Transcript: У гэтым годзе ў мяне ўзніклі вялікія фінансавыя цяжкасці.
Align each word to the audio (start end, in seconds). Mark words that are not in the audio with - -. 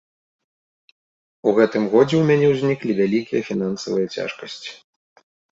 У 1.51 1.53
гэтым 1.59 1.85
годзе 1.91 2.19
ў 2.21 2.23
мяне 2.31 2.47
ўзніклі 2.53 2.97
вялікія 3.03 3.41
фінансавыя 3.51 4.07
цяжкасці. 4.19 4.71